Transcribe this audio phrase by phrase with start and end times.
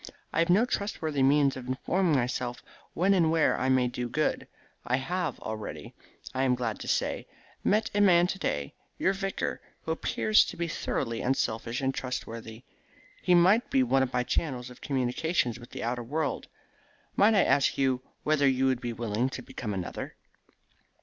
[0.33, 2.63] I have no trustworthy means of informing myself
[2.95, 4.47] when and where I may do good.
[4.83, 5.93] I have already,
[6.33, 7.27] I am glad to say,
[7.63, 12.63] met a man to day, your vicar, who appears to be thoroughly unselfish and trustworthy.
[13.21, 16.47] He shall be one of my channels of communication with the outer world.
[17.15, 20.15] Might I ask you whether you would be willing to become another?"